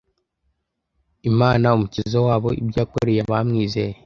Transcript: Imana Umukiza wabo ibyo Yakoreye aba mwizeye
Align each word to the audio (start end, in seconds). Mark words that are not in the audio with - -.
Imana 1.29 1.67
Umukiza 1.75 2.17
wabo 2.27 2.49
ibyo 2.61 2.77
Yakoreye 2.81 3.19
aba 3.25 3.37
mwizeye 3.47 3.95